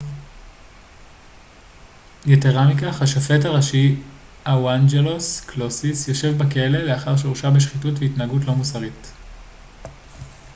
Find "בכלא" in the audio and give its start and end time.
6.37-6.67